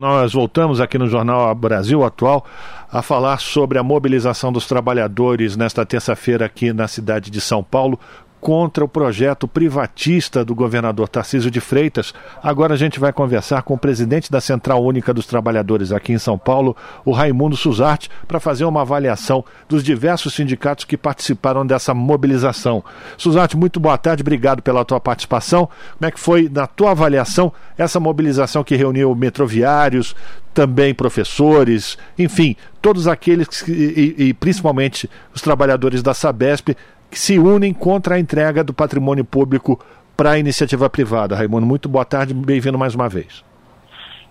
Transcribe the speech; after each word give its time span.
Nós 0.00 0.32
voltamos 0.32 0.80
aqui 0.80 0.96
no 0.96 1.08
Jornal 1.08 1.52
Brasil 1.56 2.04
Atual 2.04 2.46
a 2.88 3.02
falar 3.02 3.40
sobre 3.40 3.80
a 3.80 3.82
mobilização 3.82 4.52
dos 4.52 4.64
trabalhadores 4.64 5.56
nesta 5.56 5.84
terça-feira 5.84 6.46
aqui 6.46 6.72
na 6.72 6.86
cidade 6.86 7.32
de 7.32 7.40
São 7.40 7.64
Paulo 7.64 7.98
contra 8.40 8.84
o 8.84 8.88
projeto 8.88 9.48
privatista 9.48 10.44
do 10.44 10.54
governador 10.54 11.08
Tarcísio 11.08 11.50
de 11.50 11.60
Freitas. 11.60 12.14
Agora 12.42 12.74
a 12.74 12.76
gente 12.76 13.00
vai 13.00 13.12
conversar 13.12 13.62
com 13.62 13.74
o 13.74 13.78
presidente 13.78 14.30
da 14.30 14.40
Central 14.40 14.84
Única 14.84 15.12
dos 15.12 15.26
Trabalhadores 15.26 15.92
aqui 15.92 16.12
em 16.12 16.18
São 16.18 16.38
Paulo, 16.38 16.76
o 17.04 17.12
Raimundo 17.12 17.56
Suzarte, 17.56 18.10
para 18.26 18.40
fazer 18.40 18.64
uma 18.64 18.82
avaliação 18.82 19.44
dos 19.68 19.82
diversos 19.82 20.34
sindicatos 20.34 20.84
que 20.84 20.96
participaram 20.96 21.66
dessa 21.66 21.92
mobilização. 21.92 22.84
Suzarte, 23.16 23.56
muito 23.56 23.80
boa 23.80 23.98
tarde, 23.98 24.22
obrigado 24.22 24.62
pela 24.62 24.84
tua 24.84 25.00
participação. 25.00 25.68
Como 25.98 26.08
é 26.08 26.10
que 26.10 26.20
foi, 26.20 26.48
na 26.48 26.66
tua 26.66 26.92
avaliação, 26.92 27.52
essa 27.76 27.98
mobilização 27.98 28.62
que 28.62 28.76
reuniu 28.76 29.14
metroviários, 29.14 30.14
também 30.54 30.92
professores, 30.92 31.96
enfim, 32.18 32.56
todos 32.82 33.06
aqueles 33.06 33.62
que, 33.62 33.70
e, 33.70 34.28
e 34.28 34.34
principalmente 34.34 35.08
os 35.32 35.40
trabalhadores 35.40 36.02
da 36.02 36.12
Sabesp 36.12 36.76
que 37.10 37.18
se 37.18 37.38
unem 37.38 37.72
contra 37.72 38.16
a 38.16 38.18
entrega 38.18 38.62
do 38.62 38.72
patrimônio 38.72 39.24
público 39.24 39.78
para 40.16 40.32
a 40.32 40.38
iniciativa 40.38 40.90
privada. 40.90 41.36
Raimundo, 41.36 41.66
muito 41.66 41.88
boa 41.88 42.04
tarde, 42.04 42.34
bem-vindo 42.34 42.78
mais 42.78 42.94
uma 42.94 43.08
vez. 43.08 43.44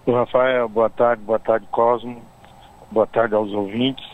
Rafael, 0.05 0.69
boa 0.69 0.89
tarde, 0.89 1.21
boa 1.23 1.39
tarde 1.39 1.65
Cosmo, 1.71 2.21
boa 2.91 3.07
tarde 3.07 3.35
aos 3.35 3.51
ouvintes. 3.51 4.05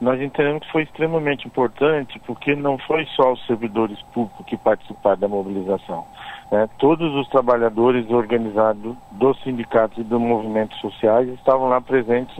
Nós 0.00 0.20
entendemos 0.20 0.64
que 0.64 0.72
foi 0.72 0.82
extremamente 0.82 1.46
importante 1.46 2.18
porque 2.26 2.54
não 2.56 2.78
foi 2.78 3.06
só 3.16 3.32
os 3.32 3.46
servidores 3.46 4.00
públicos 4.14 4.46
que 4.46 4.56
participaram 4.56 5.18
da 5.18 5.28
mobilização. 5.28 6.06
Né? 6.50 6.68
Todos 6.78 7.14
os 7.14 7.28
trabalhadores 7.28 8.10
organizados 8.10 8.96
dos 9.12 9.40
sindicatos 9.42 9.98
e 9.98 10.02
dos 10.02 10.20
movimentos 10.20 10.78
sociais 10.80 11.28
estavam 11.28 11.68
lá 11.68 11.80
presentes 11.80 12.34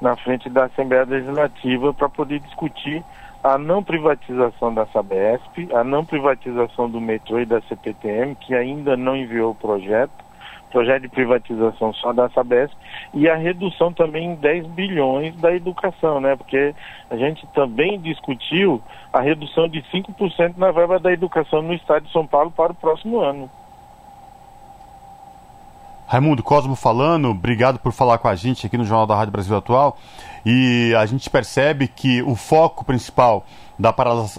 na 0.00 0.14
frente 0.16 0.50
da 0.50 0.64
Assembleia 0.64 1.04
Legislativa 1.04 1.94
para 1.94 2.08
poder 2.08 2.40
discutir 2.40 3.02
a 3.42 3.58
não 3.58 3.82
privatização 3.82 4.74
da 4.74 4.86
Sabesp, 4.86 5.68
a 5.72 5.84
não 5.84 6.04
privatização 6.04 6.90
do 6.90 7.00
metrô 7.00 7.38
e 7.38 7.46
da 7.46 7.60
CPTM, 7.62 8.34
que 8.36 8.54
ainda 8.54 8.96
não 8.96 9.16
enviou 9.16 9.52
o 9.52 9.54
projeto, 9.54 10.12
projeto 10.70 11.02
de 11.02 11.08
privatização 11.08 11.92
só 11.94 12.12
da 12.12 12.28
Sabesp, 12.30 12.76
e 13.14 13.28
a 13.28 13.36
redução 13.36 13.92
também 13.92 14.32
em 14.32 14.34
10 14.34 14.66
bilhões 14.68 15.34
da 15.36 15.54
educação, 15.54 16.20
né? 16.20 16.36
Porque 16.36 16.74
a 17.08 17.16
gente 17.16 17.46
também 17.48 18.00
discutiu 18.00 18.82
a 19.12 19.20
redução 19.20 19.68
de 19.68 19.80
5% 19.82 20.56
na 20.56 20.70
verba 20.72 20.98
da 20.98 21.12
educação 21.12 21.62
no 21.62 21.72
estado 21.72 22.04
de 22.04 22.12
São 22.12 22.26
Paulo 22.26 22.50
para 22.50 22.72
o 22.72 22.76
próximo 22.76 23.20
ano. 23.20 23.50
Raimundo 26.08 26.40
Cosmo 26.40 26.76
falando, 26.76 27.30
obrigado 27.30 27.80
por 27.80 27.90
falar 27.90 28.18
com 28.18 28.28
a 28.28 28.36
gente 28.36 28.64
aqui 28.64 28.78
no 28.78 28.84
Jornal 28.84 29.08
da 29.08 29.16
Rádio 29.16 29.32
Brasil 29.32 29.56
Atual. 29.56 29.98
E 30.44 30.94
a 30.96 31.04
gente 31.04 31.28
percebe 31.28 31.88
que 31.88 32.22
o 32.22 32.36
foco 32.36 32.84
principal 32.84 33.44
da, 33.76 33.92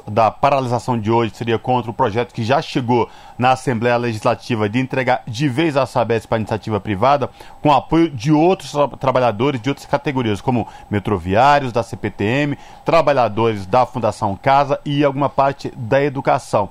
da 0.07 0.31
paralisação 0.31 0.97
de 0.97 1.11
hoje 1.11 1.35
seria 1.35 1.59
contra 1.59 1.91
o 1.91 1.93
projeto 1.93 2.33
que 2.33 2.41
já 2.41 2.61
chegou 2.61 3.09
na 3.37 3.51
Assembleia 3.51 3.97
Legislativa 3.97 4.69
de 4.69 4.79
entregar 4.79 5.23
de 5.27 5.49
vez 5.49 5.75
a 5.75 5.85
Sabesp 5.85 6.29
para 6.29 6.37
a 6.37 6.39
iniciativa 6.39 6.79
privada, 6.79 7.29
com 7.61 7.69
apoio 7.69 8.09
de 8.09 8.31
outros 8.31 8.71
tra 8.71 8.87
trabalhadores 8.87 9.59
de 9.59 9.67
outras 9.67 9.85
categorias, 9.85 10.39
como 10.39 10.65
metroviários 10.89 11.73
da 11.73 11.83
CPTM, 11.83 12.57
trabalhadores 12.85 13.65
da 13.65 13.85
Fundação 13.85 14.37
Casa 14.41 14.79
e 14.85 15.03
alguma 15.03 15.27
parte 15.27 15.69
da 15.75 16.01
educação 16.01 16.69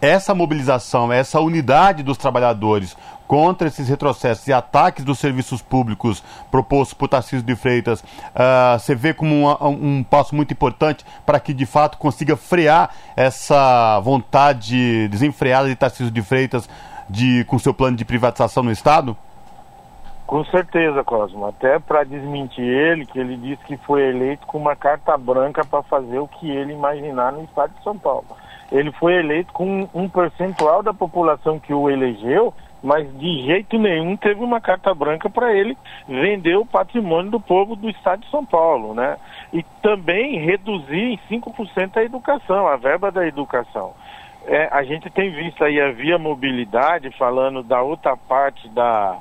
essa 0.00 0.34
mobilização, 0.34 1.12
essa 1.12 1.40
unidade 1.40 2.02
dos 2.02 2.16
trabalhadores 2.16 2.96
contra 3.28 3.68
esses 3.68 3.86
retrocessos 3.86 4.48
e 4.48 4.52
ataques 4.54 5.04
dos 5.04 5.18
serviços 5.18 5.60
públicos 5.60 6.24
propostos 6.50 6.94
por 6.94 7.08
Tarcísio 7.08 7.44
de 7.44 7.54
Freitas, 7.54 8.00
uh, 8.00 8.78
você 8.78 8.94
vê 8.94 9.12
como 9.12 9.34
um, 9.34 9.98
um 9.98 10.02
passo 10.02 10.34
muito 10.34 10.52
importante 10.52 11.04
para 11.26 11.38
que 11.38 11.52
de 11.52 11.66
fato 11.66 11.98
consiga 11.98 12.36
frear 12.36 12.90
essa 13.14 14.00
vontade 14.00 15.06
desenfreada 15.08 15.68
de 15.68 15.76
Tarcísio 15.76 16.10
de 16.10 16.22
Freitas 16.22 16.68
de, 17.08 17.44
com 17.44 17.58
seu 17.58 17.74
plano 17.74 17.98
de 17.98 18.04
privatização 18.04 18.62
no 18.62 18.72
Estado? 18.72 19.14
Com 20.26 20.44
certeza, 20.46 21.04
Cosmo. 21.04 21.46
Até 21.46 21.78
para 21.78 22.04
desmentir 22.04 22.64
ele, 22.64 23.06
que 23.06 23.18
ele 23.18 23.36
disse 23.36 23.62
que 23.64 23.76
foi 23.78 24.08
eleito 24.08 24.46
com 24.46 24.58
uma 24.58 24.76
carta 24.76 25.16
branca 25.16 25.64
para 25.64 25.82
fazer 25.82 26.18
o 26.18 26.28
que 26.28 26.50
ele 26.50 26.72
imaginar 26.72 27.32
no 27.32 27.44
Estado 27.44 27.72
de 27.76 27.82
São 27.82 27.98
Paulo 27.98 28.26
ele 28.70 28.92
foi 28.92 29.14
eleito 29.14 29.52
com 29.52 29.88
um 29.94 30.08
percentual 30.08 30.82
da 30.82 30.92
população 30.92 31.58
que 31.58 31.72
o 31.72 31.88
elegeu, 31.88 32.52
mas 32.82 33.06
de 33.18 33.42
jeito 33.44 33.78
nenhum 33.78 34.16
teve 34.16 34.42
uma 34.42 34.60
carta 34.60 34.94
branca 34.94 35.28
para 35.28 35.52
ele 35.52 35.76
vender 36.08 36.56
o 36.56 36.66
patrimônio 36.66 37.30
do 37.30 37.40
povo 37.40 37.74
do 37.74 37.88
estado 37.88 38.20
de 38.20 38.30
São 38.30 38.44
Paulo, 38.44 38.94
né? 38.94 39.16
E 39.52 39.62
também 39.82 40.38
reduzir 40.38 41.12
em 41.12 41.18
5% 41.30 41.96
a 41.96 42.04
educação, 42.04 42.66
a 42.66 42.76
verba 42.76 43.10
da 43.10 43.26
educação. 43.26 43.94
É, 44.46 44.68
a 44.70 44.82
gente 44.82 45.10
tem 45.10 45.30
visto 45.30 45.62
aí 45.64 45.80
a 45.80 45.92
Via 45.92 46.18
Mobilidade 46.18 47.10
falando 47.18 47.62
da 47.62 47.82
outra 47.82 48.16
parte 48.16 48.68
da, 48.68 49.18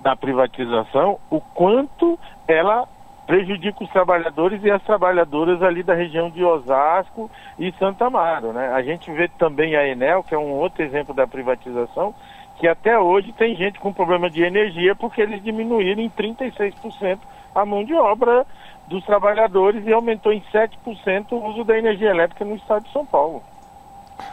da 0.00 0.16
privatização, 0.16 1.18
o 1.30 1.40
quanto 1.40 2.18
ela 2.46 2.86
prejudica 3.26 3.82
os 3.82 3.90
trabalhadores 3.90 4.62
e 4.62 4.70
as 4.70 4.82
trabalhadoras 4.84 5.60
ali 5.62 5.82
da 5.82 5.94
região 5.94 6.30
de 6.30 6.44
Osasco 6.44 7.28
e 7.58 7.72
Santa 7.72 8.06
Amaro. 8.06 8.52
Né? 8.52 8.68
A 8.72 8.82
gente 8.82 9.10
vê 9.10 9.28
também 9.28 9.74
a 9.74 9.86
Enel, 9.86 10.22
que 10.22 10.34
é 10.34 10.38
um 10.38 10.52
outro 10.52 10.82
exemplo 10.82 11.12
da 11.12 11.26
privatização, 11.26 12.14
que 12.58 12.66
até 12.66 12.98
hoje 12.98 13.32
tem 13.32 13.54
gente 13.54 13.78
com 13.78 13.92
problema 13.92 14.30
de 14.30 14.42
energia 14.42 14.94
porque 14.94 15.20
eles 15.20 15.42
diminuíram 15.42 16.02
em 16.02 16.10
36% 16.10 17.18
a 17.54 17.64
mão 17.64 17.84
de 17.84 17.94
obra 17.94 18.46
dos 18.88 19.04
trabalhadores 19.04 19.86
e 19.86 19.92
aumentou 19.92 20.32
em 20.32 20.42
7% 20.52 21.32
o 21.32 21.44
uso 21.50 21.64
da 21.64 21.76
energia 21.78 22.10
elétrica 22.10 22.44
no 22.44 22.56
estado 22.56 22.84
de 22.84 22.92
São 22.92 23.04
Paulo. 23.04 23.42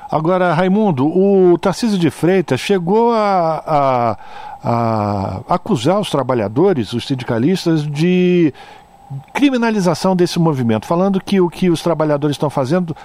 Agora, 0.09 0.53
Raimundo, 0.53 1.07
o 1.07 1.57
Tarcísio 1.57 1.97
de 1.97 2.09
Freitas 2.09 2.59
chegou 2.59 3.11
a, 3.11 3.63
a, 3.65 4.17
a 4.63 5.55
acusar 5.55 5.99
os 5.99 6.09
trabalhadores, 6.09 6.93
os 6.93 7.05
sindicalistas, 7.05 7.85
de 7.85 8.53
criminalização 9.33 10.15
desse 10.15 10.39
movimento, 10.39 10.85
falando 10.85 11.19
que 11.19 11.41
o 11.41 11.49
que 11.49 11.69
os 11.69 11.81
trabalhadores 11.81 12.35
estão 12.35 12.49
fazendo 12.49 12.95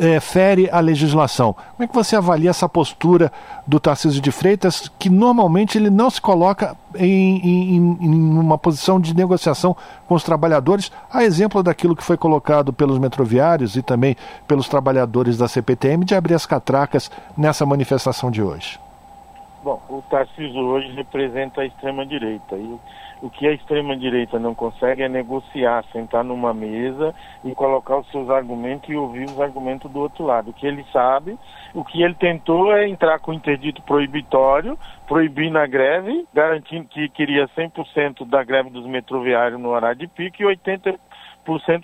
é, 0.00 0.20
fere 0.20 0.68
a 0.70 0.80
legislação. 0.80 1.52
Como 1.52 1.84
é 1.84 1.86
que 1.86 1.94
você 1.94 2.16
avalia 2.16 2.50
essa 2.50 2.68
postura 2.68 3.32
do 3.66 3.78
Tarcísio 3.78 4.20
de 4.20 4.30
Freitas, 4.30 4.90
que 4.98 5.08
normalmente 5.08 5.78
ele 5.78 5.90
não 5.90 6.10
se 6.10 6.20
coloca 6.20 6.76
em, 6.94 7.38
em, 7.38 7.76
em, 7.76 8.38
uma 8.38 8.58
posição 8.58 9.00
de 9.00 9.14
negociação 9.14 9.76
com 10.06 10.14
os 10.14 10.24
trabalhadores, 10.24 10.90
a 11.12 11.24
exemplo 11.24 11.62
daquilo 11.62 11.96
que 11.96 12.04
foi 12.04 12.16
colocado 12.16 12.72
pelos 12.72 12.98
metroviários 12.98 13.76
e 13.76 13.82
também 13.82 14.16
pelos 14.46 14.68
trabalhadores 14.68 15.36
da 15.38 15.48
CPTM 15.48 16.04
de 16.04 16.14
abrir 16.14 16.34
as 16.34 16.46
catracas 16.46 17.10
nessa 17.36 17.64
manifestação 17.64 18.30
de 18.30 18.42
hoje? 18.42 18.78
Bom, 19.62 19.82
o 19.88 20.02
Tarcísio 20.08 20.60
hoje 20.60 20.92
representa 20.92 21.60
a 21.60 21.66
extrema-direita. 21.66 22.56
E 22.56 22.78
o 23.20 23.30
que 23.30 23.46
a 23.46 23.52
extrema-direita 23.52 24.38
não 24.38 24.54
consegue 24.54 25.02
é 25.02 25.08
negociar, 25.08 25.84
sentar 25.92 26.24
numa 26.24 26.54
mesa 26.54 27.14
e 27.44 27.54
colocar 27.54 27.98
os 27.98 28.10
seus 28.10 28.30
argumentos 28.30 28.88
e 28.88 28.96
ouvir 28.96 29.24
os 29.24 29.40
argumentos 29.40 29.90
do 29.90 30.00
outro 30.00 30.24
lado. 30.24 30.50
O 30.50 30.52
que 30.52 30.66
ele 30.66 30.84
sabe, 30.92 31.38
o 31.74 31.84
que 31.84 32.02
ele 32.02 32.14
tentou 32.14 32.72
é 32.72 32.88
entrar 32.88 33.18
com 33.18 33.32
interdito 33.32 33.82
proibitório, 33.82 34.78
proibir 35.06 35.50
na 35.50 35.66
greve, 35.66 36.26
garantindo 36.32 36.88
que 36.88 37.08
queria 37.08 37.48
100% 37.48 38.26
da 38.26 38.42
greve 38.42 38.70
dos 38.70 38.86
metroviários 38.86 39.60
no 39.60 39.70
horário 39.70 39.98
de 39.98 40.06
pico 40.06 40.42
e 40.42 40.56
80% 40.56 40.98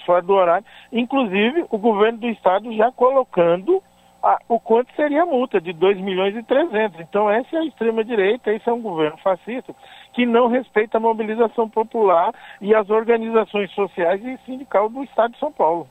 fora 0.05 0.23
do 0.23 0.35
horário. 0.35 0.67
Inclusive, 0.93 1.65
o 1.71 1.79
governo 1.79 2.19
do 2.19 2.29
estado 2.29 2.73
já 2.77 2.93
colocando 2.93 3.83
ah, 4.25 4.39
o 4.49 4.59
quanto 4.59 4.91
seria 4.95 5.23
a 5.23 5.27
multa 5.27 5.61
de 5.61 5.73
2 5.73 6.01
milhões 6.01 6.35
e 6.35 6.43
300. 6.43 6.99
Então 7.01 7.29
essa 7.29 7.57
é 7.57 7.59
a 7.59 7.65
extrema-direita, 7.67 8.53
esse 8.53 8.69
é 8.69 8.73
um 8.73 8.81
governo 8.81 9.19
fascista 9.19 9.75
que 10.15 10.25
não 10.25 10.49
respeita 10.49 10.97
a 10.97 11.01
mobilização 11.01 11.69
popular 11.69 12.33
e 12.61 12.75
as 12.75 12.89
organizações 12.89 13.71
sociais 13.73 14.25
e 14.25 14.39
sindical 14.47 14.89
do 14.89 15.05
Estado 15.05 15.33
de 15.33 15.39
São 15.39 15.53
Paulo. 15.53 15.87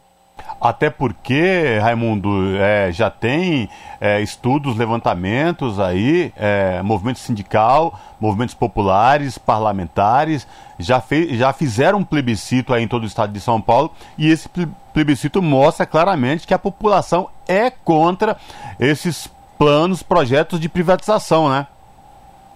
Até 0.60 0.90
porque, 0.90 1.78
Raimundo, 1.82 2.56
é, 2.58 2.92
já 2.92 3.10
tem 3.10 3.70
é, 4.00 4.22
estudos, 4.22 4.78
levantamentos 4.78 5.80
aí, 5.80 6.32
é, 6.38 6.82
movimento 6.82 7.20
sindical, 7.20 8.00
movimentos 8.20 8.56
populares, 8.56 9.38
parlamentares, 9.38 10.48
já, 10.80 11.02
fez, 11.02 11.38
já 11.38 11.52
fizeram 11.52 12.00
um 12.00 12.04
plebiscito 12.04 12.74
aí 12.74 12.84
em 12.84 12.88
todo 12.88 13.04
o 13.04 13.08
estado 13.08 13.34
de 13.34 13.42
São 13.42 13.60
Paulo 13.60 13.92
e 14.18 14.30
esse 14.30 14.50
plebiscito 14.94 15.42
mostra 15.42 15.86
claramente 15.86 16.48
que 16.48 16.54
a 16.54 16.60
população 16.60 17.30
é 17.48 17.70
contra 17.70 18.38
esses 18.80 19.28
planos, 19.58 20.02
projetos 20.02 20.60
de 20.60 20.70
privatização, 20.70 21.50
né? 21.50 21.68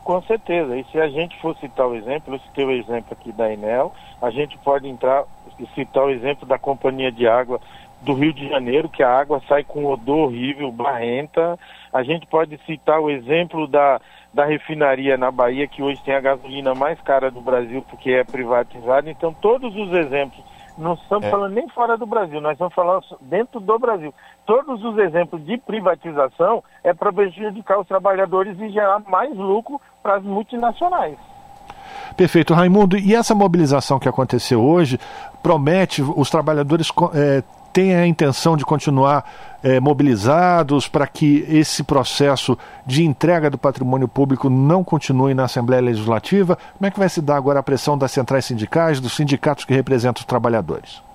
Com 0.04 0.22
certeza. 0.22 0.78
E 0.78 0.86
se 0.86 0.98
a 0.98 1.10
gente 1.10 1.38
for 1.42 1.54
citar 1.58 1.86
o 1.86 1.94
exemplo, 1.94 2.36
eu 2.36 2.40
citei 2.40 2.64
o 2.64 2.72
exemplo 2.72 3.12
aqui 3.12 3.34
da 3.34 3.52
Enel, 3.52 3.94
a 4.22 4.30
gente 4.32 4.58
pode 4.60 4.88
entrar 4.88 5.26
e 5.60 5.66
citar 5.76 6.06
o 6.06 6.10
exemplo 6.10 6.48
da 6.48 6.58
Companhia 6.58 7.12
de 7.12 7.28
Água 7.28 7.60
do 8.02 8.14
Rio 8.14 8.34
de 8.34 8.48
Janeiro, 8.48 8.90
que 8.90 9.02
a 9.02 9.10
água 9.10 9.42
sai 9.48 9.64
com 9.64 9.86
odor 9.86 10.28
horrível, 10.28 10.72
barrenta. 10.72 11.58
A 11.92 12.04
gente 12.04 12.28
pode 12.28 12.58
citar 12.66 13.00
o 13.00 13.10
exemplo 13.10 13.68
da, 13.68 14.00
da 14.34 14.46
refinaria 14.46 15.18
na 15.18 15.32
Bahia, 15.32 15.68
que 15.68 15.82
hoje 15.82 16.02
tem 16.04 16.14
a 16.14 16.22
gasolina 16.22 16.76
mais 16.76 17.00
cara 17.02 17.32
do 17.32 17.42
Brasil 17.42 17.84
porque 17.90 18.12
é 18.12 18.24
privatizada. 18.24 19.10
Então, 19.10 19.34
todos 19.34 19.76
os 19.76 19.92
exemplos, 19.94 20.44
não 20.78 20.94
estamos 20.94 21.26
é. 21.26 21.32
falando 21.32 21.54
nem 21.54 21.68
fora 21.70 21.98
do 21.98 22.06
Brasil, 22.06 22.40
nós 22.40 22.54
estamos 22.54 22.74
falando 22.74 23.04
dentro 23.22 23.60
do 23.60 23.80
Brasil. 23.80 24.14
Todos 24.46 24.84
os 24.84 24.98
exemplos 25.00 25.44
de 25.44 25.58
privatização 25.58 26.64
é 26.84 26.94
para 26.94 27.12
prejudicar 27.12 27.80
os 27.80 27.88
trabalhadores 27.88 28.60
e 28.60 28.70
gerar 28.70 29.00
mais 29.10 29.36
lucro 29.36 29.82
para 30.04 30.18
as 30.18 30.24
multinacionais. 30.24 31.18
Perfeito, 32.16 32.54
Raimundo. 32.54 32.98
E 32.98 33.14
essa 33.14 33.36
mobilização 33.36 34.00
que 34.00 34.10
aconteceu 34.10 34.62
hoje 34.62 35.00
promete 35.42 36.02
os 36.02 36.30
trabalhadores 36.30 36.90
é, 37.14 37.44
têm 37.72 37.96
a 37.96 38.08
intenção 38.08 38.58
de 38.58 38.66
continuar 38.66 39.24
é, 39.62 39.80
mobilizados 39.80 40.88
para 40.88 41.06
que 41.06 41.46
esse 41.48 41.84
processo 41.84 42.58
de 42.86 43.04
entrega 43.04 43.50
do 43.50 43.58
patrimônio 43.58 44.08
público 44.08 44.50
não 44.50 44.84
continue 44.84 45.34
na 45.34 45.44
Assembleia 45.44 45.82
Legislativa? 45.82 46.58
Como 46.78 46.88
é 46.88 46.92
que 46.92 47.00
vai 47.00 47.10
se 47.10 47.22
dar 47.22 47.36
agora 47.36 47.60
a 47.60 47.64
pressão 47.64 47.98
das 47.98 48.12
centrais 48.12 48.46
sindicais, 48.46 49.00
dos 49.00 49.16
sindicatos 49.16 49.66
que 49.66 49.74
representam 49.74 50.22
os 50.22 50.26
trabalhadores? 50.26 51.07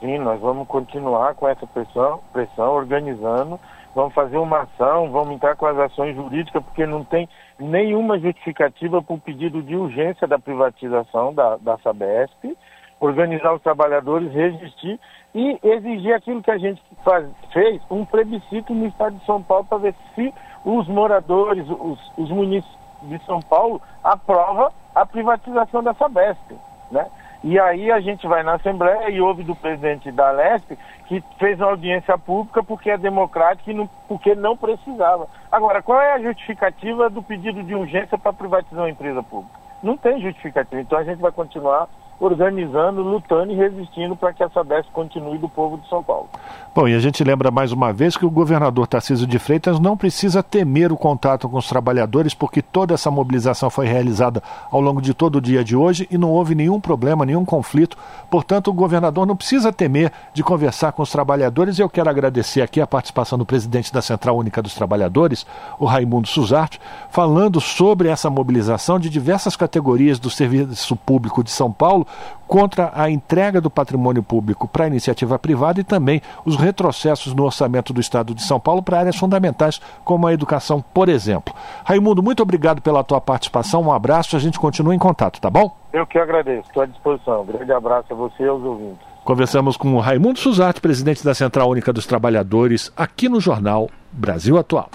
Sim, 0.00 0.18
nós 0.18 0.40
vamos 0.40 0.68
continuar 0.68 1.34
com 1.34 1.48
essa 1.48 1.66
pressão, 1.66 2.20
pressão 2.32 2.72
organizando, 2.74 3.58
vamos 3.94 4.14
fazer 4.14 4.36
uma 4.36 4.60
ação, 4.60 5.10
vamos 5.10 5.34
entrar 5.34 5.56
com 5.56 5.66
as 5.66 5.76
ações 5.76 6.14
jurídicas, 6.14 6.62
porque 6.62 6.86
não 6.86 7.04
tem 7.04 7.28
nenhuma 7.58 8.16
justificativa 8.18 9.02
para 9.02 9.14
o 9.14 9.20
pedido 9.20 9.60
de 9.60 9.74
urgência 9.74 10.26
da 10.28 10.38
privatização 10.38 11.34
da, 11.34 11.56
da 11.56 11.76
Sabesp, 11.78 12.56
organizar 13.00 13.52
os 13.54 13.62
trabalhadores, 13.62 14.32
resistir 14.32 15.00
e 15.34 15.58
exigir 15.62 16.14
aquilo 16.14 16.42
que 16.42 16.50
a 16.50 16.58
gente 16.58 16.80
faz, 17.04 17.26
fez, 17.52 17.82
um 17.90 18.04
plebiscito 18.04 18.72
no 18.72 18.86
estado 18.86 19.16
de 19.16 19.26
São 19.26 19.42
Paulo 19.42 19.64
para 19.64 19.78
ver 19.78 19.94
se 20.14 20.32
os 20.64 20.86
moradores, 20.86 21.68
os, 21.68 22.12
os 22.16 22.30
municípios 22.30 22.78
de 23.02 23.18
São 23.24 23.40
Paulo 23.40 23.80
aprovam 24.02 24.70
a 24.94 25.04
privatização 25.04 25.82
da 25.82 25.94
Sabesp, 25.94 26.54
né? 26.90 27.06
E 27.42 27.58
aí 27.58 27.90
a 27.90 28.00
gente 28.00 28.26
vai 28.26 28.42
na 28.42 28.54
Assembleia 28.54 29.10
e 29.10 29.20
ouve 29.20 29.44
do 29.44 29.54
presidente 29.54 30.10
da 30.10 30.30
Lesp 30.30 30.76
que 31.06 31.22
fez 31.38 31.58
uma 31.58 31.70
audiência 31.70 32.18
pública 32.18 32.62
porque 32.62 32.90
é 32.90 32.98
democrático 32.98 33.70
e 33.70 33.74
não, 33.74 33.88
porque 34.08 34.34
não 34.34 34.56
precisava. 34.56 35.28
Agora, 35.50 35.82
qual 35.82 36.00
é 36.00 36.12
a 36.12 36.20
justificativa 36.20 37.08
do 37.08 37.22
pedido 37.22 37.62
de 37.62 37.74
urgência 37.74 38.18
para 38.18 38.32
privatizar 38.32 38.80
uma 38.80 38.90
empresa 38.90 39.22
pública? 39.22 39.58
Não 39.82 39.96
tem 39.96 40.20
justificativa. 40.20 40.80
Então 40.80 40.98
a 40.98 41.04
gente 41.04 41.20
vai 41.20 41.30
continuar 41.30 41.88
organizando, 42.20 43.02
lutando 43.02 43.52
e 43.52 43.54
resistindo 43.54 44.16
para 44.16 44.32
que 44.32 44.42
essa 44.42 44.58
Sabesp 44.58 44.90
continue 44.92 45.38
do 45.38 45.48
povo 45.48 45.78
de 45.78 45.88
São 45.88 46.02
Paulo. 46.02 46.28
Bom, 46.74 46.88
e 46.88 46.94
a 46.94 46.98
gente 46.98 47.22
lembra 47.22 47.50
mais 47.50 47.70
uma 47.70 47.92
vez 47.92 48.16
que 48.16 48.26
o 48.26 48.30
governador 48.30 48.86
Tarcísio 48.86 49.26
de 49.26 49.38
Freitas 49.38 49.78
não 49.78 49.96
precisa 49.96 50.42
temer 50.42 50.92
o 50.92 50.96
contato 50.96 51.48
com 51.48 51.56
os 51.56 51.68
trabalhadores, 51.68 52.34
porque 52.34 52.60
toda 52.60 52.94
essa 52.94 53.10
mobilização 53.10 53.70
foi 53.70 53.86
realizada 53.86 54.42
ao 54.70 54.80
longo 54.80 55.00
de 55.00 55.14
todo 55.14 55.36
o 55.36 55.40
dia 55.40 55.62
de 55.62 55.76
hoje 55.76 56.08
e 56.10 56.18
não 56.18 56.30
houve 56.30 56.54
nenhum 56.54 56.80
problema, 56.80 57.24
nenhum 57.24 57.44
conflito. 57.44 57.96
Portanto, 58.28 58.68
o 58.68 58.74
governador 58.74 59.26
não 59.26 59.36
precisa 59.36 59.72
temer 59.72 60.12
de 60.34 60.42
conversar 60.42 60.92
com 60.92 61.02
os 61.02 61.10
trabalhadores. 61.10 61.78
E 61.78 61.82
eu 61.82 61.88
quero 61.88 62.10
agradecer 62.10 62.62
aqui 62.62 62.80
a 62.80 62.86
participação 62.86 63.38
do 63.38 63.46
presidente 63.46 63.92
da 63.92 64.02
Central 64.02 64.36
Única 64.36 64.60
dos 64.60 64.74
Trabalhadores, 64.74 65.46
o 65.78 65.84
Raimundo 65.84 66.26
Suzarte, 66.26 66.80
falando 67.10 67.60
sobre 67.60 68.08
essa 68.08 68.28
mobilização 68.28 68.98
de 68.98 69.08
diversas 69.08 69.54
categorias 69.54 70.18
do 70.18 70.30
serviço 70.30 70.96
público 70.96 71.44
de 71.44 71.50
São 71.50 71.70
Paulo 71.70 72.07
contra 72.46 72.90
a 72.94 73.10
entrega 73.10 73.60
do 73.60 73.70
patrimônio 73.70 74.22
público 74.22 74.66
para 74.66 74.84
a 74.84 74.86
iniciativa 74.86 75.38
privada 75.38 75.80
e 75.80 75.84
também 75.84 76.22
os 76.44 76.56
retrocessos 76.56 77.34
no 77.34 77.44
orçamento 77.44 77.92
do 77.92 78.00
Estado 78.00 78.34
de 78.34 78.42
São 78.42 78.58
Paulo 78.58 78.82
para 78.82 79.00
áreas 79.00 79.16
fundamentais 79.16 79.80
como 80.04 80.26
a 80.26 80.32
educação, 80.32 80.82
por 80.82 81.08
exemplo. 81.08 81.54
Raimundo, 81.84 82.22
muito 82.22 82.42
obrigado 82.42 82.80
pela 82.80 83.04
tua 83.04 83.20
participação, 83.20 83.82
um 83.82 83.92
abraço, 83.92 84.36
a 84.36 84.38
gente 84.40 84.58
continua 84.58 84.94
em 84.94 84.98
contato, 84.98 85.40
tá 85.40 85.50
bom? 85.50 85.76
Eu 85.92 86.06
que 86.06 86.18
agradeço, 86.18 86.68
estou 86.68 86.82
à 86.82 86.86
disposição. 86.86 87.42
Um 87.42 87.46
grande 87.46 87.72
abraço 87.72 88.12
a 88.12 88.14
você 88.16 88.42
e 88.42 88.48
aos 88.48 88.62
ouvintes. 88.62 89.06
Conversamos 89.24 89.76
com 89.76 89.94
o 89.94 90.00
Raimundo 90.00 90.38
Suzatti, 90.38 90.80
presidente 90.80 91.22
da 91.22 91.34
Central 91.34 91.68
Única 91.68 91.92
dos 91.92 92.06
Trabalhadores, 92.06 92.90
aqui 92.96 93.28
no 93.28 93.40
jornal 93.40 93.90
Brasil 94.10 94.56
Atual. 94.56 94.88